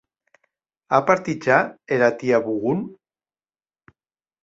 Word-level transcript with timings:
A 0.99 1.01
partit 1.09 1.45
ja 1.51 1.59
era 1.99 2.11
tia 2.25 2.43
Bougon? 2.49 2.85